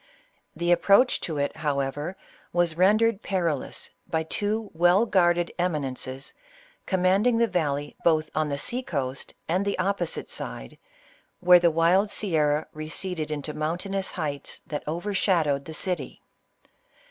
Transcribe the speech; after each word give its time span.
The 0.55 0.71
approach 0.71 1.19
to 1.21 1.37
it, 1.37 1.57
however, 1.57 2.17
was 2.51 2.75
rendered 2.75 3.21
perilous 3.21 3.91
by 4.09 4.23
two 4.23 4.71
well 4.73 5.05
guarded 5.05 5.53
eminences, 5.59 6.33
commanding 6.87 7.37
the 7.37 7.45
valley 7.45 7.95
both 8.03 8.31
on 8.33 8.49
the 8.49 8.57
sea 8.57 8.81
coast 8.81 9.35
and 9.47 9.63
the 9.63 9.77
opposite 9.77 10.31
side, 10.31 10.79
where 11.39 11.59
the 11.59 11.69
wild 11.69 12.09
sierra 12.09 12.65
receded 12.73 13.29
into 13.29 13.53
mountainous 13.53 14.13
heights 14.13 14.63
that 14.65 14.83
overshad 14.87 15.45
owed 15.45 15.65
the 15.65 15.73
city. 15.75 16.23